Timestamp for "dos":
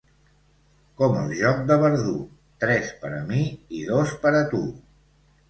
3.93-4.17